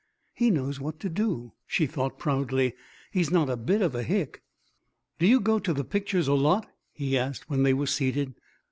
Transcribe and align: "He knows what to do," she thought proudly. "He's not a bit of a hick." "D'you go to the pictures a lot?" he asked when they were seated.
"He 0.33 0.49
knows 0.49 0.79
what 0.79 0.99
to 1.01 1.09
do," 1.09 1.53
she 1.67 1.85
thought 1.85 2.17
proudly. 2.17 2.73
"He's 3.11 3.29
not 3.29 3.51
a 3.51 3.55
bit 3.55 3.83
of 3.83 3.93
a 3.93 4.01
hick." 4.01 4.41
"D'you 5.19 5.39
go 5.39 5.59
to 5.59 5.73
the 5.73 5.83
pictures 5.83 6.27
a 6.27 6.33
lot?" 6.33 6.67
he 6.91 7.15
asked 7.15 7.51
when 7.51 7.61
they 7.61 7.75
were 7.75 7.85
seated. 7.85 8.33